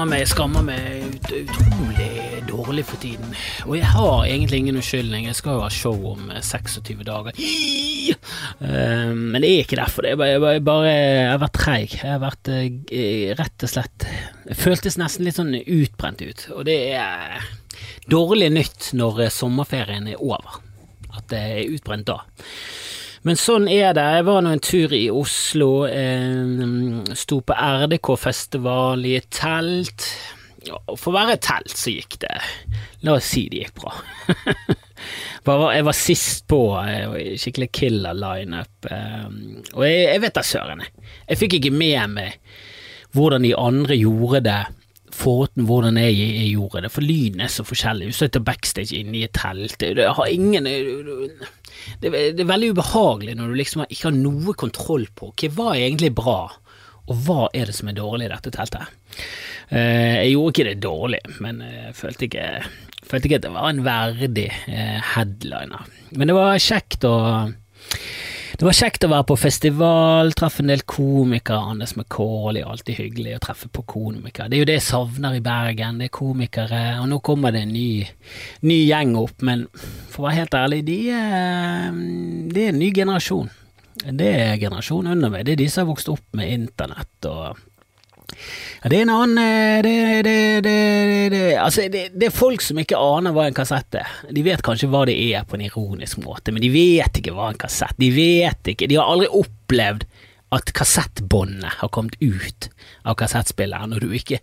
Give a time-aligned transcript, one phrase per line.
[0.00, 3.34] skammer meg, jeg skammer meg ut, utrolig dårlig for tiden.
[3.66, 7.36] Og jeg har egentlig ingen unnskyldning, jeg skal jo ha show om eh, 26 dager.
[7.36, 11.42] Uh, men det er ikke derfor, det er bare, jeg, bare, jeg, bare, jeg har
[11.42, 11.98] vært treig.
[11.98, 14.08] Jeg har vært uh, rett og slett
[14.48, 17.44] jeg føltes nesten litt sånn utbrent ut, og det er
[18.08, 20.62] dårlig nytt når eh, sommerferien er over.
[21.12, 22.22] At det er utbrent da.
[23.28, 24.04] Men sånn er det.
[24.16, 25.70] Jeg var nå en tur i Oslo.
[25.86, 30.06] Eh, sto på RDK-festival i et telt.
[30.70, 32.34] Og for å være et telt så gikk det
[33.00, 33.94] La oss si det gikk bra.
[35.76, 36.62] jeg var sist på.
[37.40, 38.88] Skikkelig killer lineup.
[38.88, 39.28] Eh,
[39.74, 40.84] og jeg, jeg vet da søren,
[41.28, 42.36] jeg fikk ikke med meg
[43.16, 44.60] hvordan de andre gjorde det
[45.14, 48.10] Foruten hvordan jeg, jeg, gjorde det, for lyden er så forskjellig.
[48.10, 50.68] Du sitter backstage inne i et telt, det har ingen
[52.00, 55.72] det, det, er veldig ubehagelig når du liksom ikke har noe kontroll på okay, hva
[55.74, 56.42] er egentlig bra,
[57.10, 58.98] og hva er det som er dårlig i dette teltet.
[59.70, 62.46] Eh, jeg gjorde ikke det dårlig, men jeg følte ikke,
[63.06, 65.88] følte ikke at det var en verdig eh, headliner.
[66.14, 67.16] Men det var kjekt å
[68.60, 71.70] det var kjekt å være på festival, treffe en del komikere.
[71.72, 74.50] Anders McCauley, alltid hyggelig å treffe på komikere.
[74.52, 76.80] Det er jo det jeg savner i Bergen, det er komikere.
[77.00, 78.04] Og nå kommer det en ny,
[78.68, 79.64] ny gjeng opp, men
[80.12, 81.88] for å være helt ærlig, de er,
[82.52, 83.48] de er en ny generasjon.
[84.20, 85.48] Det er generasjonen under meg.
[85.48, 87.64] Det er de som har vokst opp med internett og
[88.82, 90.36] ja, det er en annen eh, det, det,
[91.34, 94.14] det, altså, det, er folk som ikke aner hva en kassett er.
[94.32, 97.50] De vet kanskje hva det er på en ironisk måte, men de vet ikke hva
[97.50, 100.06] en kassett De vet ikke, de har aldri opplevd
[100.50, 102.70] at kassettbåndet har kommet ut
[103.06, 104.40] av kassettspilleren, og du ikke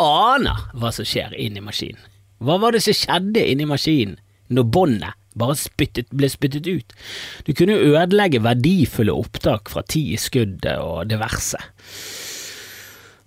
[0.00, 2.00] aner hva som skjer inni maskinen.
[2.42, 4.16] Hva var det som skjedde inni maskinen
[4.52, 6.96] når båndet bare spyttet, ble spyttet ut?
[7.46, 11.60] Du kunne ødelegge verdifulle opptak fra ti i skuddet og diverse.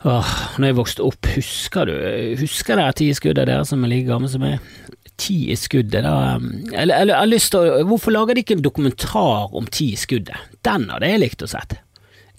[0.05, 1.95] Åh, når jeg vokste opp, husker du
[2.37, 4.61] Husker dere skuddet, dere som er like gamle som meg?
[5.17, 8.57] Ti i skuddet, da eller, eller, jeg har lyst til å Hvorfor lager de ikke
[8.59, 10.37] en dokumentar om ti i skuddet?
[10.67, 11.77] Den hadde jeg likt å sett.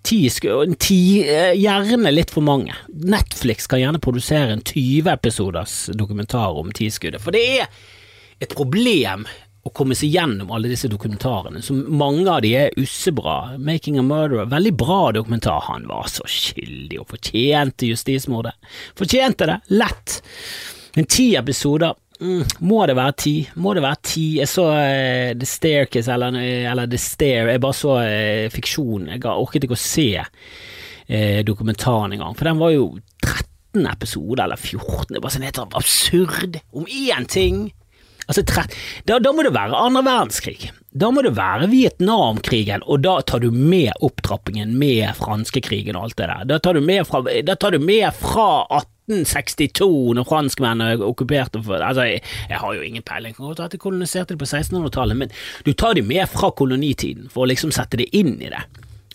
[0.07, 0.91] Ti i skuddet,
[1.25, 2.77] eh, gjerne litt for mange.
[2.93, 7.67] Netflix kan gjerne produsere en 20 episoders dokumentar om ti i skuddet, for det er
[8.45, 9.25] et problem
[9.67, 13.57] å komme seg gjennom alle disse dokumentarene, som mange av de er ussebra.
[13.59, 15.67] 'Making a Murderer', veldig bra dokumentar.
[15.69, 18.55] Han var så skyldig og fortjente justismordet.
[18.99, 20.21] Fortjente det, lett.
[20.97, 23.35] Men ti episoder Mm, må det være ti?
[23.61, 24.25] Må det være ti?
[24.39, 26.39] Jeg så uh, The Staircase, eller,
[26.71, 29.11] eller, The Stair, jeg bare så uh, fiksjon.
[29.13, 32.87] Jeg orket ikke å se uh, dokumentaren engang, for den var jo
[33.21, 35.13] 13 episoder, eller 14.
[35.13, 36.57] Det var sånn helt absurd.
[36.73, 37.67] Om én ting
[38.27, 38.43] Altså,
[39.07, 40.73] da, da, må det være andre verdenskrig.
[40.97, 46.19] Da må det være Vietnamkrigen, og da tar du med opptrappingen med franskekrigen og alt
[46.19, 46.49] det der.
[46.51, 48.49] Da tar du med fra, du med fra
[48.81, 54.35] 1862, når franskmennene okkuperte Altså, jeg, jeg, har jo ingen peiling på at de koloniserte
[54.35, 58.11] det på 1600-tallet, men du tar det med fra kolonitiden for å liksom sette det
[58.17, 58.65] inn i det.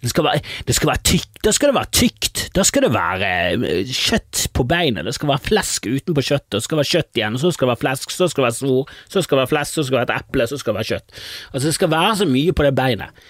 [0.01, 1.35] Det skal, være, det skal være tykt.
[1.45, 2.43] Da skal det være tykt.
[2.55, 5.05] Da skal det være eh, kjøtt på beinet.
[5.05, 6.55] Det skal være flesk utenpå kjøttet.
[6.57, 8.93] Det skal være kjøtt igjen, så skal det være flesk, så skal det være svor,
[9.05, 10.89] så skal det være flesk, så skal det være et eple, så skal det være
[10.91, 11.19] kjøtt.
[11.51, 13.27] Altså, det skal være så mye på det beinet.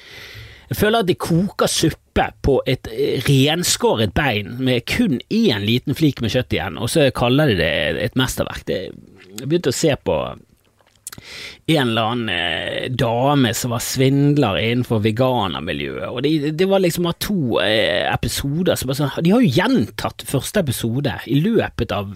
[0.71, 5.97] Jeg føler at de koker suppe på et eh, renskåret bein med kun én liten
[5.97, 7.73] flik med kjøtt igjen, og så kaller de det
[8.05, 8.63] et mesterverk.
[8.71, 10.15] Jeg begynte å se på
[11.71, 17.09] en eller annen eh, dame som var svindler innenfor veganermiljøet, og det, det var liksom
[17.09, 22.15] av to eh, episoder som sånn, De har jo gjentatt første episode i løpet av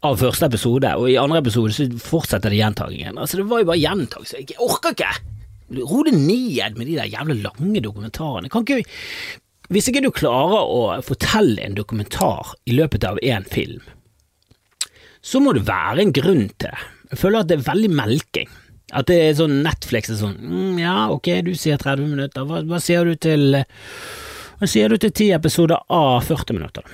[0.00, 3.18] av første episode, og i andre episode så fortsetter det gjentagingen.
[3.20, 4.38] Altså, det var jo bare gjentakelse.
[4.48, 5.10] Jeg orker ikke!
[5.76, 8.48] Ro det ned med de der jævla lange dokumentarene.
[8.50, 8.80] Kan ikke
[9.70, 13.84] Hvis ikke du klarer å fortelle en dokumentar i løpet av én film,
[15.22, 16.80] så må det være en grunn til det.
[17.10, 18.50] Jeg føler at det er veldig melking.
[18.96, 22.64] At det er sånn Netflix er sånn mm, Ja, ok, du sier 30 minutter, hva,
[22.66, 26.88] hva sier du til Hva sier du til ti episoder av 40 minutter?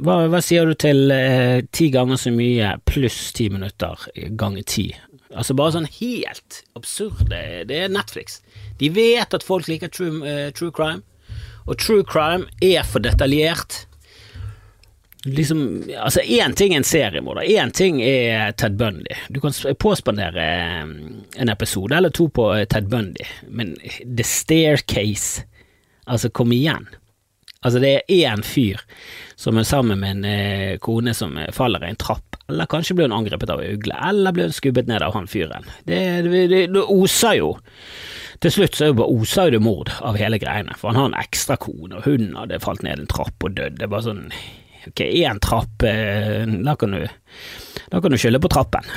[0.00, 4.08] Hva, hva sier du til eh, ti ganger så mye pluss ti minutter
[4.40, 4.88] ganger ti?
[5.34, 7.28] Altså bare sånn helt absurd.
[7.30, 8.40] Det, er Netflix.
[8.80, 11.02] De vet at folk liker true, uh, true crime,
[11.66, 13.84] og true crime er for detaljert
[15.24, 19.16] liksom Altså, én ting er en seriemorder, én ting er Ted Bundy.
[19.28, 20.82] Du kan påspandere eh,
[21.42, 25.44] en episode eller to på eh, Ted Bundy, men The Staircase
[26.04, 26.84] Altså, kom igjen.
[27.64, 28.82] Altså, det er én fyr
[29.40, 33.08] som er sammen med en eh, kone som faller i en trapp, eller kanskje blir
[33.08, 35.64] hun angrepet av ei ugle, eller blir hun skubbet ned av han fyren.
[35.88, 37.54] Det, det, det, det oser jo.
[38.44, 41.22] Til slutt så bare oser jo det mord av hele greiene, for han har en
[41.22, 43.80] ekstra kone, og hun hadde falt ned en trapp og dødd.
[43.80, 44.26] Det er bare sånn
[44.88, 47.06] Ok, én trapp, eh, da kan du
[47.90, 48.82] da kan du skylde på trappen.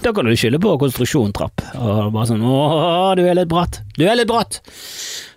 [0.00, 1.60] Da kan du skylde på konstruksjon trapp.
[1.76, 3.82] Og bare sånn Å, du er litt bratt.
[3.98, 4.56] Du er litt bratt!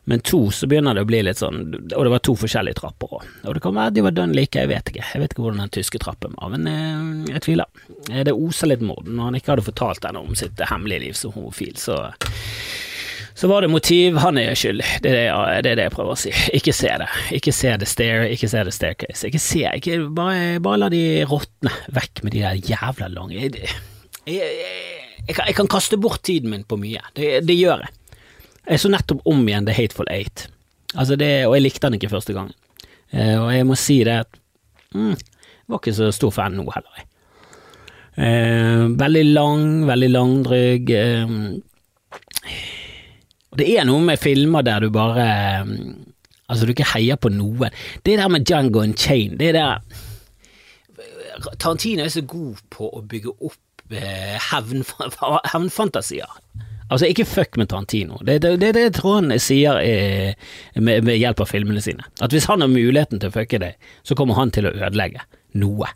[0.07, 1.57] Men to, så begynner det å bli litt sånn
[1.95, 3.25] Og det var to forskjellige trapper òg.
[3.43, 5.03] Og det kan være de var dønn like, jeg vet ikke.
[5.03, 7.83] Jeg vet ikke hvordan den tyske trappen var, men jeg, jeg tviler.
[8.07, 9.03] Eh, Det oser litt mord.
[9.11, 11.99] Når han ikke hadde fortalt henne om sitt hemmelige liv som homofil, så
[13.43, 14.85] så var det motiv, han er skyldig.
[15.03, 15.23] Det er det,
[15.65, 16.29] det er det jeg prøver å si.
[16.55, 17.07] Ikke se det.
[17.35, 19.27] Ikke se the stair, ikke se the staircase.
[19.27, 23.65] Ikke se, ikke, bare, bare la de råtne vekk med de der jævla lange Jeg,
[23.67, 27.03] jeg, jeg, jeg, kan, jeg kaste bort tiden min på mye.
[27.19, 27.91] Det, det gjør jeg.
[28.69, 30.45] Jeg så nettopp om igjen The Hateful Eight,
[30.95, 32.55] altså det, og jeg likte den ikke første gangen.
[33.11, 34.39] Eh, og jeg må si det at
[34.95, 37.09] mm, jeg var ikke så stor fan nå heller, jeg.
[38.23, 40.95] Eh, veldig lang, veldig langdrygg.
[40.95, 41.35] Eh,
[43.53, 45.77] og det er noe med filmer der du bare eh,
[46.51, 47.71] Altså, du ikke heier på noen.
[48.05, 49.79] Det der med Django and Chain, det der
[51.57, 56.29] Tarantino er så god på å bygge opp eh, hevnfantasier.
[56.91, 58.19] Altså, ikke fuck med Tarantino.
[58.21, 60.35] Det er det, det, han sier eh,
[60.75, 62.05] med, med hjelp av filmene sine.
[62.21, 65.23] At hvis han har muligheten til å fucke deg, så kommer han til å ødelegge
[65.63, 65.89] noe.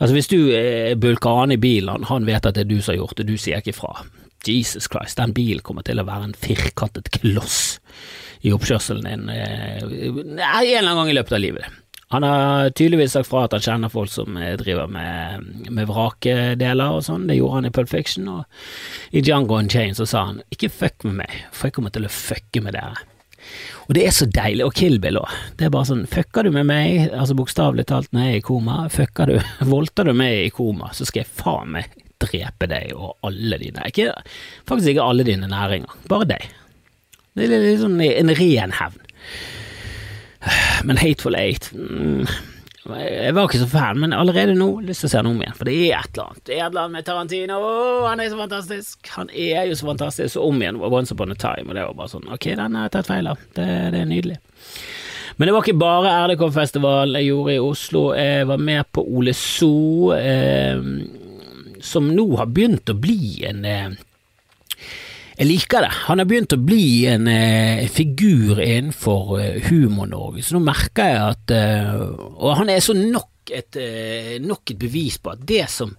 [0.00, 2.94] Altså, hvis du eh, bulker an i bilen, han vet at det er du som
[2.94, 4.00] har gjort det, du sier ikke fra.
[4.48, 7.78] Jesus Christ, den bilen kommer til å være en firkantet kloss
[8.44, 11.80] i oppkjørselen din eh, en eller annen gang i løpet av livet.
[12.14, 16.98] Han har tydeligvis sagt fra at han kjenner folk som eh, driver med, med vrakedeler
[16.98, 20.26] og sånn, det gjorde han i Pulp Fiction, og i Django and Chain så sa
[20.28, 23.02] han ikke fuck med meg, for jeg kommer til å fucke med dere.
[23.88, 25.32] Og det er så deilig, og Kill Bill òg.
[25.58, 28.46] Det er bare sånn, fucker du med meg, altså bokstavelig talt når jeg er i
[28.46, 29.36] koma, fucker du,
[29.74, 33.88] voldter du meg i koma, så skal jeg faen meg drepe deg og alle dine
[33.90, 34.12] ikke,
[34.68, 36.48] Faktisk ikke alle dine næringer, bare deg.
[37.34, 39.04] Det er litt sånn en ren hevn.
[40.84, 42.26] Men Hateful Eight mm,
[42.84, 45.56] Jeg var ikke så fan, men allerede nå lyst til å se den om igjen,
[45.56, 46.42] for det er et eller annet.
[46.44, 48.98] Det er et eller annet med Tarantino, Åh, han er så fantastisk!
[49.14, 51.96] Han er jo så fantastisk, så om igjen Once Upon a Time, og det var
[52.02, 54.38] bare sånn, ok, den har jeg tatt feil av, det, det er nydelig.
[55.34, 59.32] Men det var ikke bare RDK-festival jeg gjorde i Oslo, jeg var med på Ole
[59.34, 60.76] So, eh,
[61.84, 63.94] som nå har begynt å bli en eh,
[65.34, 65.90] jeg liker det.
[66.06, 71.22] Han har begynt å bli en eh, figur innenfor eh, Humor-Norge, så nå merker jeg
[71.24, 75.66] at eh, Og han er så nok et, eh, nok et bevis på at det
[75.72, 75.96] som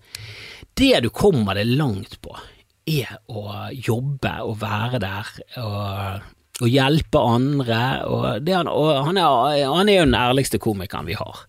[0.75, 2.31] Det du kommer deg langt på,
[2.85, 5.29] er å jobbe og være der
[5.61, 6.25] og,
[6.61, 7.79] og hjelpe andre.
[8.11, 11.45] Og, han, og han, er, han er jo den ærligste komikeren vi har.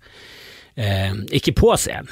[0.77, 2.11] Eh, ikke på scenen.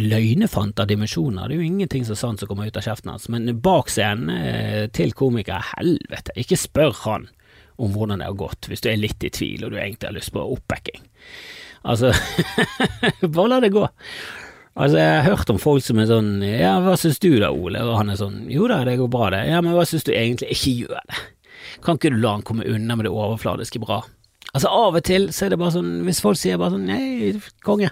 [0.00, 1.48] Løgnefant av dimensjoner.
[1.50, 3.28] Det er jo ingenting så sant som kommer ut av kjeften hans.
[3.32, 7.28] Men bak scenen, eh, til komikere, helvete, ikke spør han
[7.76, 10.16] om hvordan det har gått, hvis du er litt i tvil og du egentlig har
[10.16, 11.04] lyst på oppbacking.
[11.84, 12.12] Altså,
[13.34, 13.84] bare la det gå.
[14.72, 17.82] Altså, jeg har hørt om folk som er sånn ja, hva syns du da, Ole?
[17.84, 19.44] Og han er sånn jo da, det går bra det.
[19.50, 20.54] Ja, men hva syns du egentlig?
[20.56, 21.20] Ikke gjør det.
[21.84, 24.00] Kan ikke du la han komme unna med det overfladiske bra?
[24.52, 27.30] Altså Av og til så er det bare sånn, hvis folk sier bare sånn nei,
[27.64, 27.88] konge,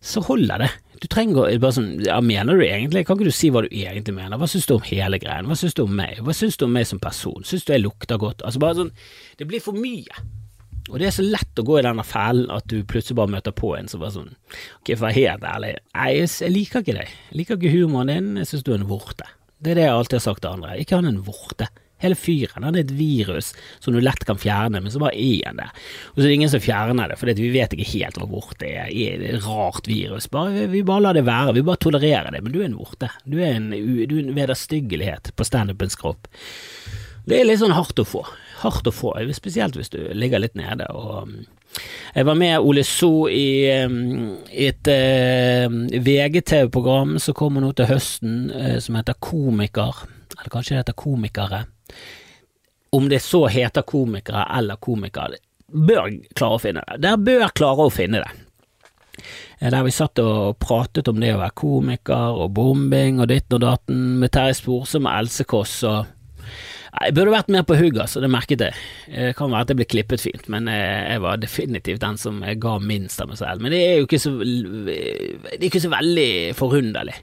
[0.00, 0.70] så holder det.
[1.02, 3.68] Du trenger å bare sånn, ja, mener du egentlig, kan ikke du si hva du
[3.68, 6.56] egentlig mener, hva syns du om hele greien, hva syns du om meg, hva syns
[6.56, 8.94] du om meg som person, syns du jeg lukter godt, altså bare sånn,
[9.40, 10.22] det blir for mye.
[10.88, 13.54] Og det er så lett å gå i denne fellen at du plutselig bare møter
[13.54, 14.32] på en som bare sånn,
[14.80, 18.14] ok, for å være helt ærlig, nei, jeg liker ikke deg, jeg liker ikke humoren
[18.14, 19.28] din, jeg syns du er en vorte.
[19.62, 21.68] Det er det jeg alltid har sagt til andre, ikke han en vorte.
[22.02, 25.46] Hele fyren Det er et virus som du lett kan fjerne, men så bare er
[25.48, 25.68] han det.
[26.12, 28.68] Og så er det ingen som fjerner det, for vi vet ikke helt hvor vorte
[28.68, 28.90] er.
[28.90, 30.28] Det er et rart virus.
[30.32, 32.42] Bare, vi bare lar det være, vi bare tolererer det.
[32.42, 33.10] Men du er en vorte.
[33.24, 36.30] Du er en, en vederstyggelighet på standupens kropp.
[37.28, 38.24] Det er litt sånn hardt å få.
[38.62, 40.88] Hardt å få, spesielt hvis du ligger litt nede.
[40.90, 41.42] og um,
[42.12, 45.72] jeg var med Ole So i, um, et uh,
[46.04, 50.04] VGTV-program som kommer nå til høsten, uh, som heter Komiker.
[50.36, 51.64] Eller kanskje det heter Komikere.
[52.92, 55.40] Om det så heter komikere eller komikere,
[55.72, 56.98] bør klare å finne det.
[57.06, 58.32] Dere bør klare å finne det.
[59.62, 63.62] Der vi satt og pratet om det å være komiker og bombing og ditten og
[63.64, 66.18] datten med Terje Sporsem og Else Kåss og
[66.92, 68.80] jeg burde vært mer på hugget, så det merket jeg.
[69.08, 72.74] Det kan være at det ble klippet fint, men jeg var definitivt den som ga
[72.84, 73.64] minst av meg selv.
[73.64, 74.98] Men det er jo ikke så, det
[75.56, 77.16] er ikke så veldig forunderlig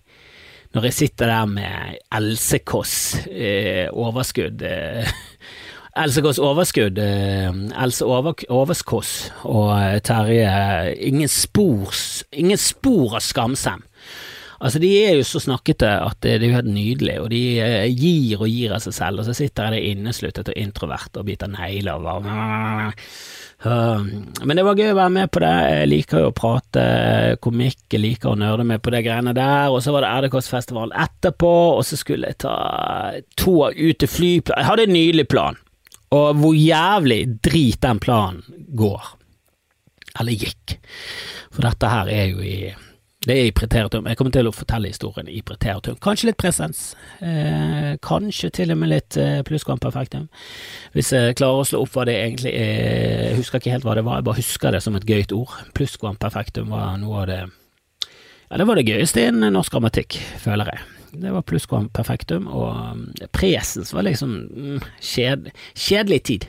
[0.76, 2.96] når jeg sitter der med Else Kåss
[3.26, 5.10] eh, overskudd eh,
[6.00, 7.50] Else Kåss overskudd, eh,
[7.84, 9.14] Else over, Overskåss
[9.50, 11.90] og eh, Terje Ingen spor,
[12.32, 13.82] ingen spor av skamsem.
[14.60, 17.86] Altså, de er jo så snakkete at det, er jo helt nydelig, og de eh,
[17.96, 21.30] gir og gir av seg selv, og så sitter jeg der innesluttet og introvert og
[21.30, 22.92] biter negler og bare
[23.60, 25.52] men det var gøy å være med på det.
[25.68, 26.84] Jeg liker jo å prate
[27.44, 29.68] komikk, jeg liker å nerde med på det greiene der.
[29.74, 32.56] Og så var det RDKs-festivalen etterpå, og så skulle jeg ta
[33.40, 35.60] tog ut til flyplass Jeg hadde en nydelig plan,
[36.16, 39.16] og hvor jævlig drit den planen går.
[40.20, 40.78] Eller gikk.
[41.52, 42.56] For dette her er jo i
[43.28, 44.06] det er i preteritum.
[44.08, 45.98] Jeg kommer til å fortelle historien i preteritum.
[46.00, 46.94] Kanskje litt presens.
[47.20, 50.30] Eh, kanskje til og med litt eh, plusskvamperfektum.
[50.94, 53.26] Hvis jeg klarer å slå opp hva det egentlig er.
[53.26, 55.52] Jeg husker ikke helt hva det var, jeg bare husker det som et gøyt ord.
[55.76, 60.88] Plusskvamperfektum var noe av det Ja, det var det gøyeste innen norsk grammatikk, føler jeg.
[61.20, 66.48] Det var plusskvamperfektum, og presens var liksom mm, kjed, kjedelig tid.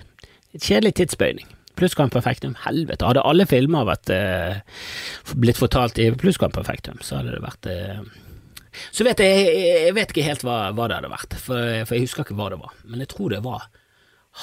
[0.55, 1.51] Kjedelig tidsbøyning.
[1.81, 4.61] Plusskvamperfektum, helvete, hadde alle filmer vært eh,
[5.41, 8.03] blitt fortalt i plusskvamperfektum, så hadde det vært eh,
[8.95, 9.47] Så vet jeg,
[9.89, 11.57] jeg vet ikke helt hva, hva det hadde vært, for,
[11.87, 13.71] for, jeg husker ikke hva det var, men jeg tror det var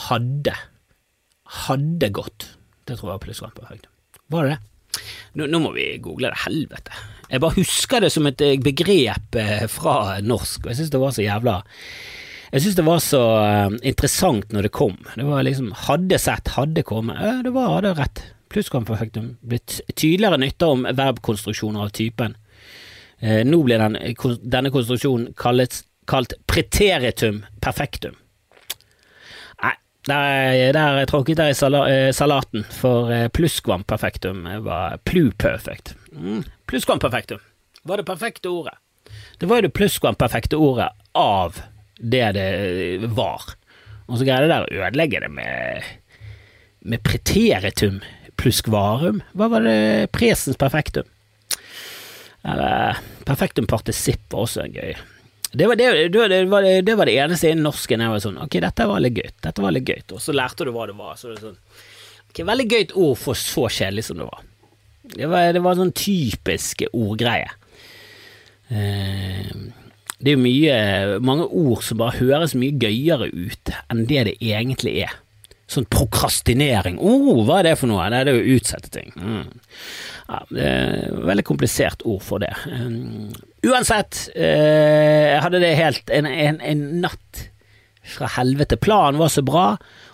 [0.08, 0.56] hadde.
[1.68, 2.50] Hadde gått.
[2.84, 3.94] Det tror jeg var plusskvamperfektum.
[4.34, 4.64] Var det det?
[5.38, 6.94] Nå, nå, må vi google det, helvete.
[7.28, 11.02] Jeg bare husker det som et eh, begrep eh, fra norsk, og jeg synes det
[11.02, 11.58] var så jævla
[12.52, 14.96] jeg syns det var så uh, interessant når det kom.
[15.16, 17.20] Det var liksom Hadde sett, hadde kommet.
[17.20, 18.24] Ja, det var hadde rett.
[18.54, 19.34] Plusskvamperfektum.
[19.44, 22.38] Blitt tydeligere nytte om verbkonstruksjoner av typen.
[23.24, 24.00] Uh, nå blir den,
[24.48, 28.16] denne konstruksjonen kallet, kalt preteritum perfektum.
[29.60, 29.74] Nei,
[30.08, 35.98] der, der tråkket jeg i uh, salaten, for plusskvamperfektum var pluperfekt.
[36.16, 37.44] Mm, plusskvamperfektum
[37.88, 38.78] var det perfekte ordet.
[39.40, 41.60] Det var jo det plusskvamperfekte ordet av
[41.98, 43.54] det det var.
[44.08, 45.92] Og så greier det der å ødelegge det med,
[46.88, 48.00] med preteritum
[48.38, 49.22] pluss kvarum.
[49.38, 51.08] Hva var det presens perfektum?
[52.48, 54.96] Eller perfektum partisipp var også gøy.
[55.58, 58.58] Det var det, det, var, det var det, eneste innen norsken jeg var sånn Ok,
[58.62, 59.30] dette var litt gøy.
[59.44, 60.02] Dette var litt gøy.
[60.14, 61.16] Og så lærte du hva det var.
[61.20, 61.58] Så det sånn
[62.28, 64.44] Ok, veldig gøyt ord for så kjedelig som det var.
[65.08, 67.48] Det var, det var sånn typisk ordgreie.
[68.68, 69.54] Eh,
[70.18, 70.78] det er jo mye,
[71.22, 75.14] mange ord som bare høres mye gøyere ut enn det det egentlig er.
[75.68, 76.96] Sånn prokrastinering.
[77.04, 78.06] oh, hva er det for noe?
[78.10, 79.12] Det er jo å utsette ting.
[79.20, 79.50] Mm.
[80.28, 82.54] Ja, det er veldig komplisert ord for det.
[82.72, 83.28] Um,
[83.68, 87.44] uansett, eh, jeg hadde det helt en, en, en, natt
[88.08, 88.80] fra helvete.
[88.80, 89.68] Planen var så bra,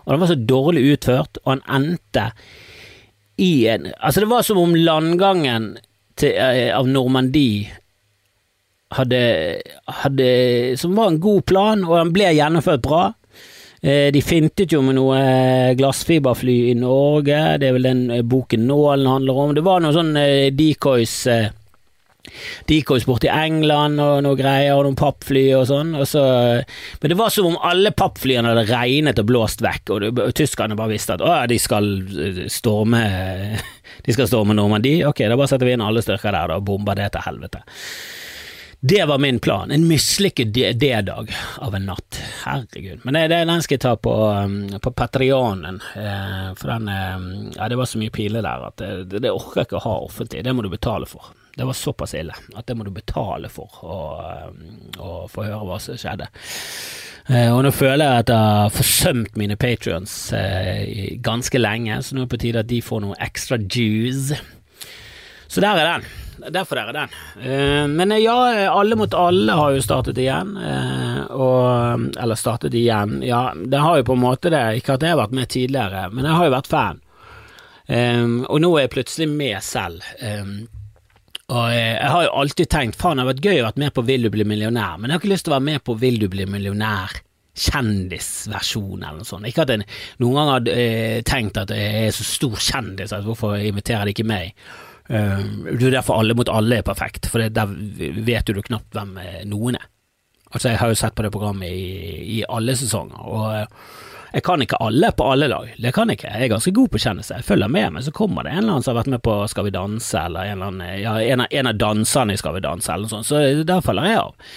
[0.04, 2.32] og den var så dårlig utført, og han endte
[3.42, 5.76] i en Altså, det var som om landgangen
[6.18, 7.70] til, eh, av Normandie
[8.98, 9.20] hadde,
[10.04, 10.30] hadde,
[10.80, 13.04] som var en god plan, og den ble gjennomført bra.
[13.84, 18.24] Eh, de fintet jo med noe eh, glassfiberfly i Norge, det er vel den eh,
[18.24, 19.52] boken Nålen handler om.
[19.58, 20.24] Det var noen sånne
[20.56, 21.18] decoys
[22.70, 25.92] Decoys borti England og noe greier, og noen pappfly og sånn.
[26.00, 26.24] Og så,
[27.02, 30.32] men det var som om alle pappflyene hadde regnet og blåst vekk, og, det, og
[30.40, 31.92] tyskerne bare visste at å, de skal
[32.48, 33.04] storme
[34.08, 35.04] De skal storme Normandie.
[35.08, 37.62] Ok, da bare setter vi inn alle styrker der da, og bomber det til helvete.
[38.86, 39.72] Det var min plan.
[39.72, 42.22] En mislykket D-dag av en natt.
[42.46, 43.00] Herregud.
[43.04, 47.70] Men det, den skal jeg ta på, um, på Patrionen, eh, for den eh, Ja,
[47.72, 50.42] det var så mye piler der at det, det orker jeg ikke å ha offentlig.
[50.44, 51.30] Det må du betale for.
[51.56, 54.02] Det var såpass ille at det må du betale for å,
[54.52, 56.28] um, få høre hva som skjedde.
[57.32, 60.18] Eh, og nå føler jeg at jeg har forsømt mine patrions
[61.24, 64.44] ganske lenge, så nå er det på tide at de får noe ekstra juice.
[65.48, 66.12] Så der er den.
[66.38, 67.16] Derfor er den.
[67.38, 68.36] Uh, men eh, ja,
[68.72, 70.56] Alle mot alle har jo startet igjen.
[70.58, 73.50] Uh, og, eller startet igjen, ja.
[73.56, 74.64] Det har jo på en måte det.
[74.80, 77.02] Ikke at jeg har vært med tidligere, men jeg har jo vært fan.
[77.84, 80.06] Og nå er jeg plutselig med selv.
[81.52, 84.06] Og jeg, har jo alltid tenkt faen, det har vært gøy å være med på
[84.08, 86.22] Vil du bli millionær, men jeg har ikke lyst til å være med på Vil
[86.22, 87.18] du bli millionær
[87.54, 89.46] kjendisversjon eller noe sånt.
[89.48, 89.86] Ikke at jeg
[90.22, 94.16] noen gang har eh, tenkt at jeg er så stor kjendis, at hvorfor inviterer de
[94.16, 94.56] ikke meg?
[95.10, 97.74] Uh, det er derfor alle mot alle er perfekt, for der
[98.24, 99.90] vet du knapt hvem eh, noen er.
[100.54, 103.98] Altså, jeg har jo sett på det programmet i, i alle sesonger, og uh,
[104.34, 105.74] jeg kan ikke alle på alle lag.
[105.78, 106.30] Det kan jeg ikke.
[106.32, 107.36] Jeg er ganske god på kjennelse.
[107.38, 109.36] Jeg følger med, men så kommer det en eller annen som har vært med på
[109.52, 112.56] Skal vi danse, eller en, eller annen, ja, en, av, en av danserne i Skal
[112.56, 114.56] vi danse, eller noe sånt, så der følger jeg av.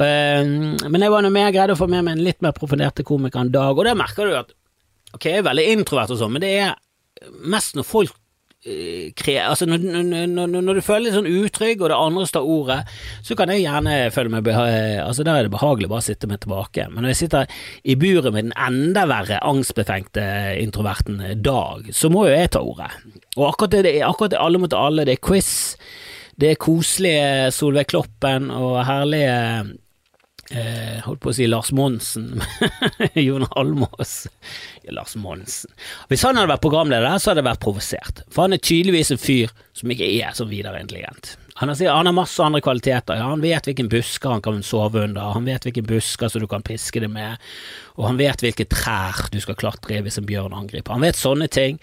[0.00, 3.42] Men jeg var noe mer greide å få med meg en litt mer profilerte komiker
[3.42, 4.54] en dag, og der merker du at
[5.12, 6.78] ok, jeg er veldig introvert og sånn, men det er
[7.52, 8.29] mest når folk Eh,
[8.60, 9.84] altså når,
[10.28, 12.78] når, når, du føler deg sånn utrygg, og det andre står ordet,
[13.24, 16.42] så kan jeg gjerne føle meg Altså Der er det behagelig bare å sitte meg
[16.42, 16.84] tilbake.
[16.90, 20.24] Men når jeg sitter i buret med den enda verre angstbefengte
[20.60, 22.90] introverten Dag, så må jo jeg ta ordet.
[23.38, 25.76] Og akkurat det, akkurat det alle mot alle, det er quiz,
[26.40, 29.78] Det er koselige Solveig Kloppen og herlige
[30.50, 32.42] eh, holdt på å si Lars Monsen,
[33.26, 34.24] Jon Almås
[34.82, 35.72] ja, Lars Monsen
[36.10, 39.22] Hvis han hadde vært programleder, så hadde jeg vært provosert, for han er tydeligvis en
[39.22, 41.36] fyr som ikke er så videre intelligent.
[41.60, 43.18] Han har, han har masse andre kvaliteter.
[43.20, 46.48] Ja, han vet hvilken busker han kan sove under, han vet hvilke busker som du
[46.48, 47.36] kan piske det med,
[47.98, 50.96] og han vet hvilke trær du skal klatre i hvis en bjørn angriper.
[50.96, 51.76] Han vet sånne ting.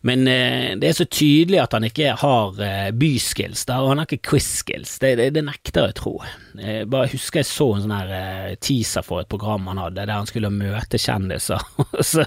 [0.00, 4.00] Men eh, det er så tydelig at han ikke har eh, byskills, der, og han
[4.00, 4.94] har ikke quiz-skills.
[5.02, 6.14] Det, det, det, nekter jeg å tro.
[6.56, 10.00] Jeg bare husker jeg så en sånn her eh, teaser for et program han hadde,
[10.00, 12.24] der han skulle møte kjendiser, og så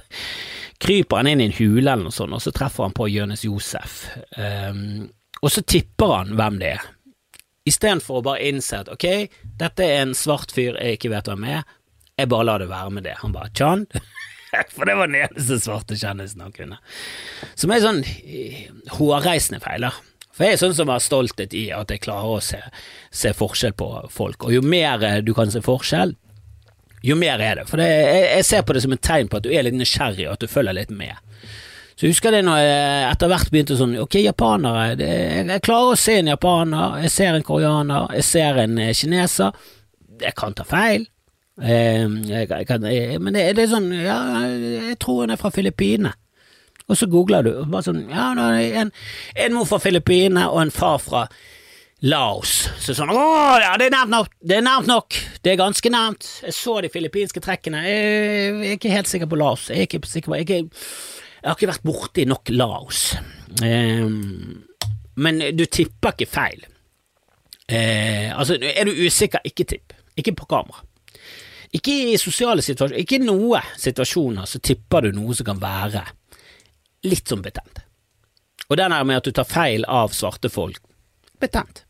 [0.84, 3.46] kryper han inn i en hule eller noe sånt, og så treffer han på Jonis
[3.48, 4.04] Josef.
[4.38, 5.08] Um,
[5.42, 6.84] og så tipper han hvem det er,
[7.70, 9.08] istedenfor å bare innse at ok,
[9.60, 11.64] dette er en svart fyr jeg ikke vet hvem er,
[12.20, 13.16] jeg bare lar det være med det.
[13.24, 13.88] Han bare Chan?
[14.76, 16.80] For det var den eneste svarte kjendisen han kunne.
[17.56, 18.66] Som er sånn eh,
[18.98, 19.88] hårreisende feil.
[20.34, 22.60] For jeg er sånn som har stolthet i at jeg klarer å se,
[23.14, 26.16] se, forskjell på folk, og jo mer du kan se forskjell,
[27.04, 27.68] jo mer er det.
[27.70, 29.78] For det, jeg, jeg, ser på det som et tegn på at du er litt
[29.78, 31.20] nysgjerrig, og at du følger litt med.
[31.94, 34.96] Så jeg husker det når jeg etter hvert begynte sånn Ok, japanere.
[34.98, 35.10] Det,
[35.52, 39.60] jeg klarer å se en japaner, jeg ser en koreaner, jeg ser en eh, kineser.
[40.24, 41.06] Jeg kan ta feil.
[41.62, 44.18] Eh, kan, jeg, men det, det, er sånn Ja,
[44.50, 46.16] jeg tror hun er fra Filippinene.
[46.90, 48.90] Og så googler du, og bare sånn Ja, en,
[49.40, 51.28] en mor fra Filippinene og en far fra
[52.04, 52.56] Laos.
[52.84, 53.22] Så sånn Å
[53.62, 54.34] ja, det er nærmt nok!
[54.44, 55.20] Det er nærmt nok!
[55.44, 56.28] Det er ganske nærmt.
[56.44, 57.84] Jeg så de filippinske trekkene.
[57.88, 59.70] Jeg, er ikke helt sikker på Laos.
[59.72, 60.84] Jeg er ikke på jeg, er,
[61.40, 63.06] jeg har ikke vært borti nok Laos.
[63.64, 64.04] Eh,
[65.16, 66.66] men du tipper ikke feil.
[67.72, 69.96] Eh, altså, er du usikker, ikke tipp.
[70.20, 70.84] Ikke på kamera.
[71.74, 76.04] Ikke i sosiale situasjoner, ikke i noen situasjoner så tipper du noe som kan være
[77.10, 77.82] litt som betent.
[78.70, 80.80] Og den her med at du tar feil av svarte folk,
[81.42, 81.84] betent.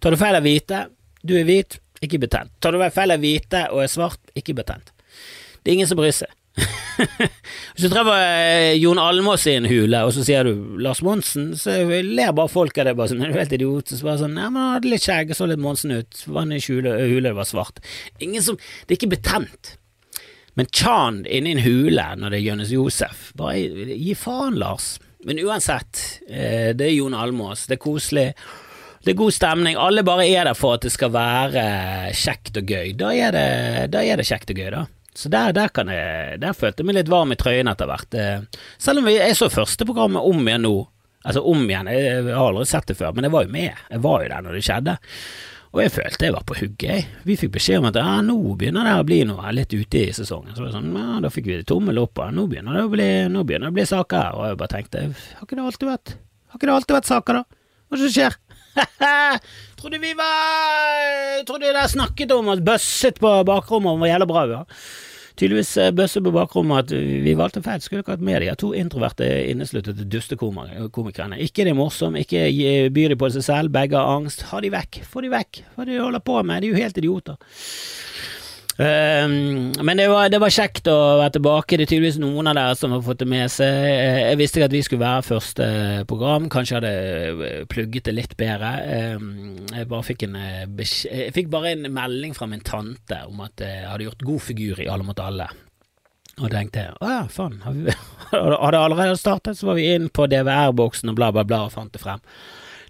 [0.00, 0.86] Tar du feil av hvite,
[1.22, 2.54] du er hvit, ikke betent.
[2.62, 4.92] Tar du feil av hvite og er svart, ikke betent.
[5.62, 6.32] Det er ingen som bryr seg.
[7.74, 11.52] Hvis du treffer eh, Jon Almås i en hule, og så sier du Lars Monsen,
[11.58, 12.96] så ler bare folk av det.
[12.98, 13.92] bare sånn, er du helt idiot?
[13.94, 16.60] Så bare sånn, ja, men han hadde litt skjegg, så litt Monsen ut, Vann i
[16.64, 17.82] hule, hule, var svart.
[18.24, 19.74] Ingen som, Det er ikke betent.
[20.58, 23.60] Men Chan inni en hule når det er Jonis Josef, bare
[23.94, 24.96] gi faen, Lars.
[25.26, 28.28] Men uansett, eh, det er Jon Almås, det er koselig.
[29.04, 29.78] Det er god stemning.
[29.78, 31.62] Alle bare er der for at det skal være
[32.18, 32.90] kjekt og gøy.
[32.98, 33.48] Da er det,
[33.94, 34.82] da er det kjekt og gøy, da.
[35.18, 38.14] Så der, der, jeg, der, følte jeg meg litt varm i trøyen etter hvert.
[38.14, 40.76] Eh, selv om jeg så første programmet om igjen nå.
[41.26, 43.80] Altså om igjen, jeg, har aldri sett det før, men jeg var jo med.
[43.90, 44.94] Jeg var jo der når det skjedde.
[45.74, 47.16] Og jeg følte jeg var på hugget.
[47.26, 50.14] Vi fikk beskjed om at ja, nå begynner det å bli noe litt ute i
[50.14, 50.54] sesongen.
[50.54, 53.08] Så det sånn, ja, da fikk vi tommel opp, og nå begynner det å bli,
[53.34, 54.38] nå det å bli saker.
[54.38, 55.04] Og jeg bare tenkte,
[55.34, 56.14] har ikke det alltid vært,
[56.52, 57.74] har ikke det alltid vært saker, da?
[57.88, 58.38] Hva er det som skjer?
[59.80, 64.48] trodde vi var Trodde det snakket om at bøsset på bakrommet var jævla bra.
[64.54, 64.62] Ja
[65.38, 67.82] tydeligvis eh, bøsse på bakrommet at vi valgte feil.
[67.84, 71.38] Skulle ikke hatt med de to introverte, innesluttede dustekomikerne.
[71.44, 72.44] Ikke de morsomme, ikke
[72.94, 74.46] byr de på seg selv, begge har angst.
[74.50, 75.62] Ha de vekk, få de vekk.
[75.76, 76.62] Hva de holder på med?
[76.62, 77.38] De er jo helt idioter.
[78.78, 81.74] Um, men det var, det var, kjekt å være tilbake.
[81.74, 83.74] Det er tydeligvis noen av dere som har fått det med seg.
[83.74, 85.66] Jeg visste ikke at vi skulle være første
[86.10, 86.46] program.
[86.52, 88.70] Kanskje hadde eh, plugget det litt bedre.
[89.18, 93.42] Um, jeg, bare fikk en, eh, jeg fikk bare en melding fra min tante om
[93.48, 95.50] at jeg hadde gjort god figur i Alle mot alle.
[96.38, 97.96] Og tenkte å ja, faen, hadde
[98.84, 102.02] allerede startet, så var vi inn på DVR-boksen og bla, bla, bla og fant det
[102.02, 102.22] frem.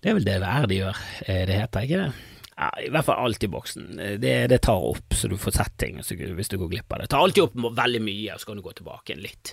[0.03, 2.27] Det er vel DVR de gjør, eh, det heter ikke det?
[2.59, 3.90] Ja, I hvert fall alt i boksen.
[4.18, 7.11] Det, det tar opp så du får sett ting hvis du går glipp av det.
[7.12, 9.53] Tar alltid opp veldig mye, og så kan du gå tilbake igjen litt.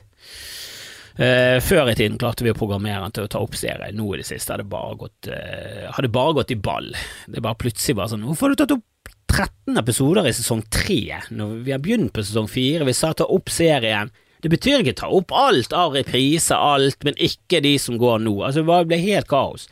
[1.16, 3.94] Uh, før i tiden klarte vi å programmere den til å ta opp serier.
[3.96, 6.90] Nå i det siste hadde det bare gått, uh, bare gått i ball.
[7.28, 10.66] Det er bare plutselig bare sånn Hvorfor har du tatt opp 13 episoder i sesong
[10.74, 10.98] 3
[11.38, 12.88] når vi har begynt på sesong 4?
[12.90, 14.12] Vi sa ta opp serien.
[14.44, 18.36] Det betyr ikke ta opp alt av repriser, alt, men ikke de som går nå.
[18.46, 19.70] Altså, det ble helt kaos.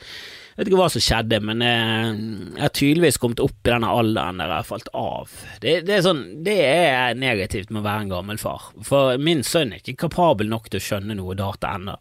[0.54, 2.10] Jeg vet ikke hva som skjedde, men jeg,
[2.54, 5.32] jeg har tydeligvis kommet opp i denne alderen der jeg har falt av.
[5.64, 9.42] Det, det, er sånn, det er negativt med å være en gammel far, for min
[9.48, 11.98] sønn er ikke kapabel nok til å skjønne noe data ennå.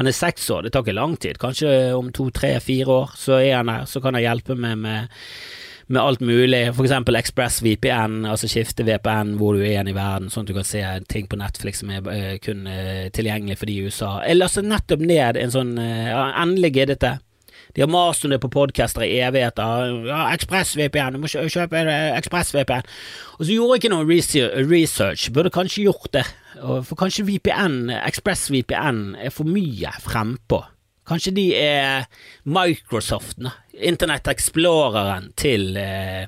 [0.00, 3.14] Han er seks år, det tar ikke lang tid, kanskje om to, tre, fire år
[3.16, 5.14] så er han her, så kan jeg hjelpe meg med,
[5.86, 10.26] med alt mulig, eksempel Express VPN, altså skifte VPN hvor du er igjen i verden,
[10.34, 13.70] sånn at du kan se ting på Netflix som er uh, kun uh, tilgjengelig for
[13.70, 14.10] de i USA.
[14.26, 17.14] Jeg lastet nettopp ned en sånn ja, Endelig giddet det.
[17.76, 19.90] De har mast om det på podcaster i evigheter.
[20.08, 21.82] Ja, ExpressVPN, du må kjøpe
[22.16, 22.86] ExpressVPN.
[23.36, 24.06] Og så gjorde jeg ikke noe
[24.70, 26.24] research, burde kanskje gjort det.
[26.56, 30.62] For kanskje VPN, ExpressVPN, er for mye frempå
[31.06, 32.08] Kanskje de er
[32.50, 33.46] Microsoften,
[33.78, 36.26] Internett Exploreren til, eh,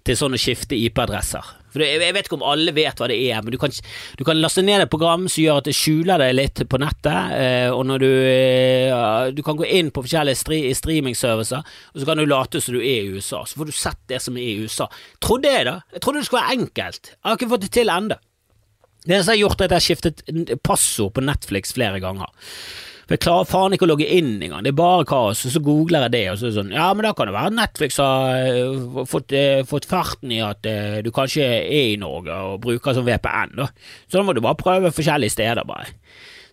[0.00, 1.44] til sånne skifte IP-adresser.
[1.74, 3.72] For Jeg vet ikke om alle vet hva det er, men du kan,
[4.18, 7.34] du kan laste ned et program som gjør at det skjuler deg litt på nettet.
[7.34, 12.22] Eh, og når du, eh, du kan gå inn på forskjellige streamingservicer, og så kan
[12.22, 13.42] du late som du er i USA.
[13.42, 14.86] Så får du sett det som er i USA.
[15.24, 15.80] Trodde jeg, da.
[15.96, 17.12] Jeg trodde det skulle være enkelt.
[17.12, 18.20] Jeg har ikke fått det til ennå.
[19.04, 22.30] Det som har gjort, at jeg har skiftet passord på Netflix flere ganger.
[23.04, 25.44] For jeg klarer faen ikke å logge inn engang, det er bare kaos.
[25.44, 27.36] Og så googler jeg det, og så er det sånn Ja, men da kan det
[27.36, 31.98] være Netflix har uh, fått, uh, fått, farten i at uh, du kanskje er i
[32.00, 33.68] Norge og bruker som VPN, da.
[34.08, 35.92] Så da må du bare prøve forskjellige steder, bare.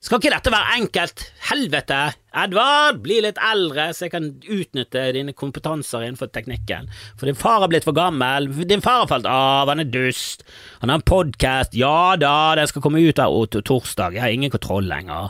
[0.01, 1.23] Skal ikke dette være enkelt?
[1.51, 1.97] Helvete!
[2.41, 6.89] Edvard, bli litt eldre, så jeg kan utnytte dine kompetanser innenfor teknikken.
[7.19, 8.47] For din far har blitt for gammel.
[8.65, 10.41] Din far har falt av, han er dust.
[10.81, 11.77] Han har en podkast.
[11.77, 14.17] Ja da, den skal komme ut av torsdag.
[14.17, 15.29] Jeg har ingen kontroll lenger.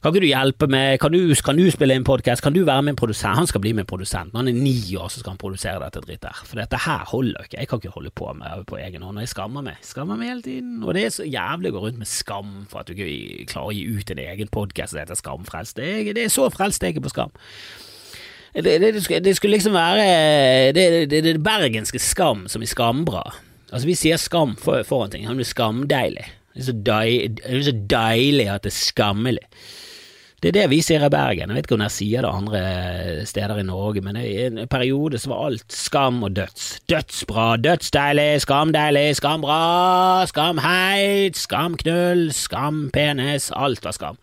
[0.00, 2.86] Kan ikke du hjelpe meg, kan du, kan du spille inn podkast, kan du være
[2.86, 3.36] min produsent?
[3.36, 4.30] Han skal bli min produsent.
[4.32, 6.38] Når han er ni år, så skal han produsere dette dritt der.
[6.48, 7.58] For dette her holder ikke.
[7.58, 9.20] Jeg kan ikke holde på med på egen hånd.
[9.20, 9.82] Jeg skammer meg.
[9.84, 10.78] Skammer meg hele tiden.
[10.86, 13.74] Og det er så jævlig å gå rundt med skam for at du ikke klarer
[13.74, 15.76] å gi ut en egen podkast som heter Skamfrelst.
[15.76, 17.36] Det, er, det er så frelst jeg er på skam.
[18.56, 23.26] Det, det, det, skulle, liksom være det, det, bergenske skam som i Skambra.
[23.68, 25.28] Altså, vi sier skam for, foran ting.
[25.28, 26.24] Han blir skamdeilig.
[26.56, 29.46] Det er, så deilig, det er så deilig at det er skammelig.
[30.40, 31.50] Det er det vi sier i Bergen.
[31.50, 32.60] Jeg vet ikke om jeg sier det andre
[33.28, 36.70] steder i Norge, men i en periode så var alt skam og døds.
[36.88, 39.60] Dødsbra, dødsdeilig, skamdeilig, skambra,
[40.30, 43.50] skamheit, skamknull, skampenis.
[43.52, 44.20] Alt var skam.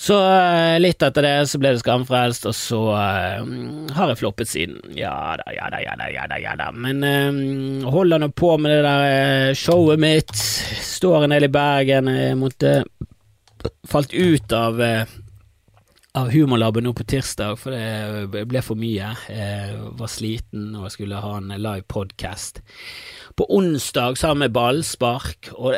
[0.00, 3.42] Så eh, litt etter det så ble det Skamfrelst, og så uh,
[3.94, 4.80] har jeg floppet siden.
[4.96, 6.38] Ja da, ja da, ja da, ja da.
[6.40, 6.70] Ja da.
[6.72, 10.34] Men uh, holder nå på med det der showet mitt.
[10.34, 12.10] Står en del i Bergen.
[12.10, 12.80] Jeg måtte
[13.88, 15.18] falt ut av eh,
[16.12, 19.12] av Humorlaben nå på tirsdag, for det ble for mye.
[19.30, 22.62] Jeg var sliten og skulle ha en live podcast.
[23.38, 25.76] På onsdag sammen med ballspark, og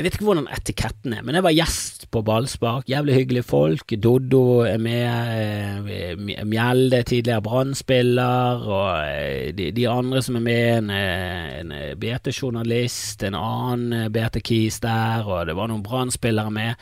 [0.00, 2.86] jeg vet ikke hvordan etiketten er, men jeg var gjest på ballspark.
[2.88, 3.92] Jævlig hyggelige folk.
[4.00, 5.90] Doddo er med.
[5.92, 8.62] Eh, Mjelde, tidligere Brann-spiller.
[8.64, 14.80] Og eh, de, de, andre som er med, en, eh, en BT-journalist, en annen BT-kis
[14.80, 16.80] der, og det var noen Brann-spillere med.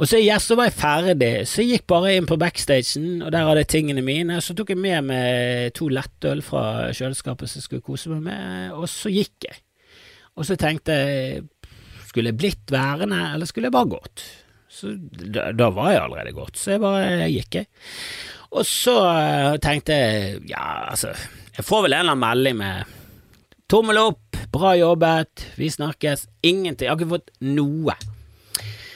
[0.00, 3.36] Og så yes, så var jeg ferdig, så jeg gikk bare inn på backstagen, og
[3.36, 4.40] der hadde jeg tingene mine.
[4.40, 8.72] Så tok jeg med meg to lettøl fra kjøleskapet som jeg skulle kose meg med,
[8.80, 9.60] og så gikk jeg.
[10.36, 11.44] Og så tenkte jeg
[12.16, 14.22] skulle jeg blitt værende, eller skulle jeg bare gått?
[14.72, 17.68] Så da, da var jeg allerede gått, så jeg bare gikk, jeg.
[18.56, 21.12] Og så uh, tenkte jeg, ja, altså,
[21.52, 22.94] jeg får vel en eller annen melding med
[23.68, 27.98] tommel opp, bra jobbet, vi snakkes, ingenting, jeg har ikke fått noe.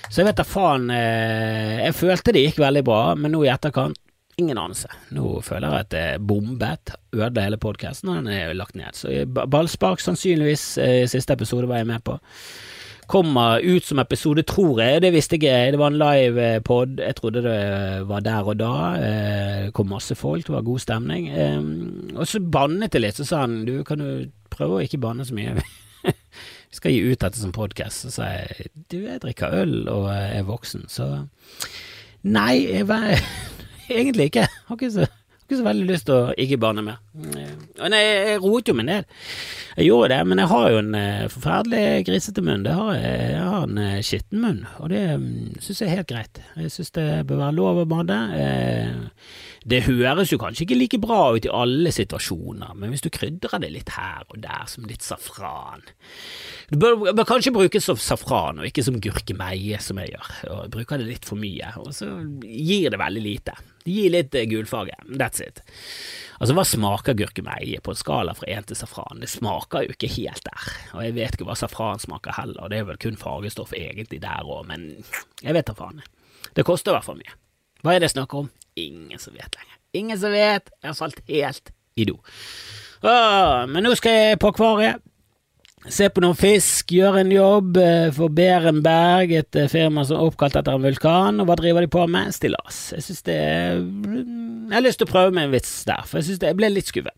[0.09, 3.52] Så jeg vet da faen, uh, jeg følte det gikk veldig bra, men nå i
[3.52, 4.00] etterkant,
[4.40, 4.88] ingen anelse.
[5.12, 8.96] Nå føler jeg at er bombet, ødela hele podkasten, og den er lagt ned.
[8.96, 12.16] Så ballspark sannsynligvis, uh, siste episode var jeg med på
[13.10, 15.02] kommer ut som episode, tror jeg.
[15.02, 15.72] Det visste jeg.
[15.74, 17.00] Det var en live eh, pod.
[17.02, 17.58] Jeg trodde det
[18.08, 18.72] var der og da.
[18.96, 21.28] Eh, det kom masse folk, det var god stemning.
[22.16, 25.26] Og så bannet jeg litt, så sa han du, kan du prøve å ikke banne
[25.26, 25.56] så mye.
[26.06, 26.14] Vi
[26.78, 28.06] skal gi ut dette som podkast.
[28.06, 31.12] Så sa jeg du, jeg drikker øl og er voksen, så
[32.20, 32.84] Nei, jeg
[33.88, 34.46] egentlig ikke.
[34.68, 35.06] Har ikke så
[35.50, 37.00] ikke så veldig lyst til å ikke bane mer.
[37.90, 39.16] Nei, jeg roet jo meg ned.
[39.74, 42.66] Jeg gjorde det, men jeg har jo en uh, forferdelig grisete munn.
[42.70, 43.16] Har jeg.
[43.34, 46.42] jeg har en uh, skitten munn, og det um, syns jeg er helt greit.
[46.54, 48.18] Jeg syns det bør være lov å bade.
[48.30, 49.24] Uh,
[49.68, 53.60] det høres jo kanskje ikke like bra ut i alle situasjoner, men hvis du krydrer
[53.60, 55.82] det litt her og der som litt safran
[56.70, 60.30] Du bør, bør kanskje bruke som safran og ikke som gurkemeie, som jeg gjør.
[60.54, 62.08] Og bruker det litt for mye, og så
[62.40, 63.56] gir det veldig lite.
[63.84, 64.96] Gir litt gulfarge.
[65.10, 65.60] That's it.
[66.40, 69.20] Altså, hva smaker gurkemeie på en skala fra én til safran?
[69.20, 72.80] Det smaker jo ikke helt der, og jeg vet ikke hva safran smaker heller, det
[72.80, 74.88] er vel kun fargestoff egentlig der òg, men
[75.42, 76.00] jeg vet da faen.
[76.56, 77.36] Det koster i hvert fall mye.
[77.84, 78.50] Hva er det jeg snakker om?
[78.78, 79.76] Ingen som vet lenger.
[79.96, 82.18] Ingen som vet, jeg har falt helt i do.
[83.02, 85.00] Åh, men nå skal jeg på akvariet.
[85.88, 90.28] Se på noen fisk, gjøre en jobb eh, for Berenberg, et eh, firma som er
[90.28, 91.40] oppkalt etter en vulkan.
[91.40, 92.35] Og hva driver de på med?
[92.37, 92.83] Stillas.
[92.92, 96.28] Jeg synes det Jeg har lyst til å prøve med en vits der, for jeg
[96.28, 97.16] synes det, jeg ble litt skuffet.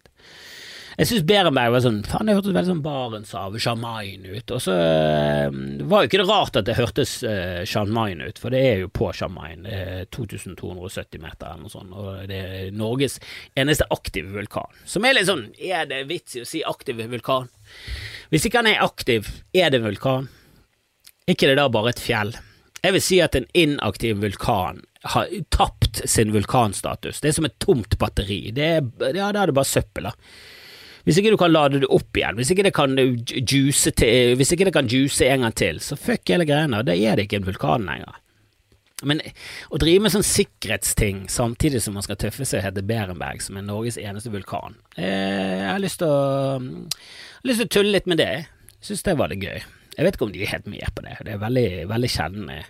[0.99, 4.53] Jeg syns Berenberg var sånn Faen, det hørtes veldig sånn Barentshavet, Jan Mayen ut.
[4.53, 5.49] Og så uh,
[5.89, 8.91] var jo ikke det rart at det hørtes uh, Mayen ut, for det er jo
[8.93, 9.65] på Jan Mayen.
[9.65, 13.19] Det er 2270 meter eller noe sånt, og det er Norges
[13.57, 14.71] eneste aktive vulkan.
[14.85, 17.49] Som er litt sånn Er det vits i å si aktiv vulkan?
[18.33, 20.31] Hvis ikke han er aktiv, er det vulkan?
[21.31, 22.35] ikke det da bare et fjell?
[22.83, 24.83] Jeg vil si at en inaktiv vulkan
[25.15, 27.21] har tapt sin vulkanstatus.
[27.23, 28.51] Det er som et tomt batteri.
[28.55, 28.83] Det er,
[29.15, 30.15] ja, da er det bare søppel, da.
[31.03, 34.53] Hvis ikke du kan lade det opp igjen, hvis ikke det kan juice, til, hvis
[34.55, 36.85] ikke det kan juice en gang til, så fuck hele greiene.
[36.87, 38.21] Da er det ikke en vulkan lenger.
[39.03, 39.19] Men
[39.75, 43.59] å drive med sånn sikkerhetsting samtidig som man skal tøffe seg og hete Berenberg, som
[43.59, 46.61] er Norges eneste vulkan eh, Jeg har lyst til å,
[47.43, 48.45] lyst til å tulle litt med det.
[48.83, 49.59] Syns det var litt gøy.
[49.97, 51.17] Jeg vet ikke om de er helt med på det.
[51.27, 52.61] Det er veldig, veldig kjennende.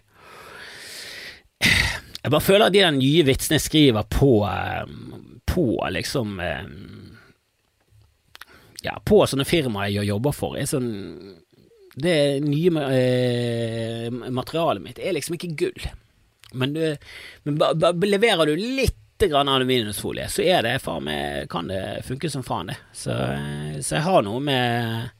[1.62, 6.64] Jeg bare føler at de nye vitsene jeg skriver på, eh, på liksom eh,
[8.82, 10.90] Ja, på sånne firmaer jeg jobber for, er sånn
[11.94, 15.86] Det nye eh, materialet mitt er liksom ikke gull.
[16.52, 16.96] Men, du,
[17.46, 22.02] men ba, ba, leverer du litt grann aluminiumsfolie, så er det faen meg Kan det
[22.08, 22.78] funke som faen, det.
[22.90, 23.14] Så,
[23.78, 25.10] så, jeg har noe med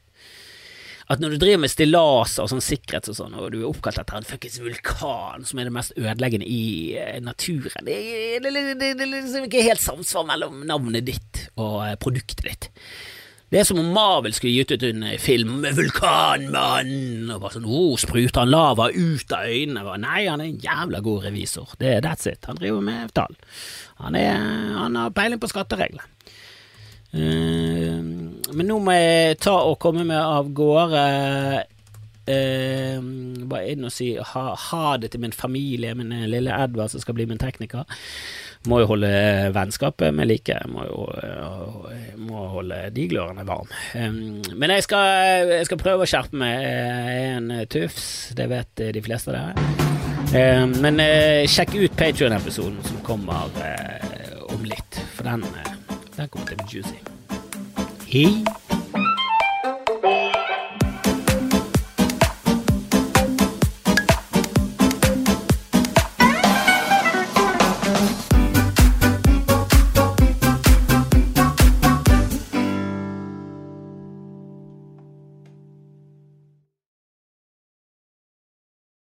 [1.12, 3.98] at når du driver med stillaser og sånn sikkerhet og sånn, og du er oppkalt
[4.00, 7.96] etter en fuckings vulkan som er det mest ødeleggende i eh, naturen Det
[8.38, 12.70] er liksom ikke helt samsvar mellom navnet ditt og eh, produktet ditt.
[13.52, 17.66] Det er som om Marvel skulle gitt ut en film med Vulkanmann, og bare sånn
[17.68, 19.82] oh, spruter han lava ut av øynene?
[19.84, 21.74] Og nei, han er en jævla god revisor.
[21.76, 22.40] Det, er that's it.
[22.48, 23.36] Han driver med tall.
[24.00, 26.06] Han, han har peiling på skatteregler.
[27.12, 28.00] Uh,
[28.56, 31.04] men nå må jeg ta og komme meg av gårde.
[32.22, 33.04] Uh,
[33.52, 37.20] bare inn og si ha, ha, det til min familie, min lille Edvard som skal
[37.20, 37.84] bli min tekniker.
[38.70, 39.10] Må jo holde
[39.54, 40.56] vennskapet med like.
[40.70, 41.88] Må jo uh,
[42.22, 43.74] må holde de glørne varme.
[44.54, 46.54] Men jeg skal, jeg skal, prøve å skjerpe meg.
[46.62, 48.06] Jeg er en tufs,
[48.38, 50.70] det vet de fleste av dere.
[50.78, 51.02] Men
[51.50, 53.50] sjekk ut Patrion-episoden som kommer
[54.52, 55.44] om litt, for den,
[56.16, 57.02] den kommer til å bli juicy.
[58.12, 58.71] Hei!